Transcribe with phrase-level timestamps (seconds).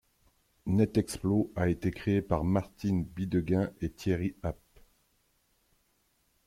[0.65, 4.79] Netexplo a été créé par Martine Bidegain et Thierry Happe.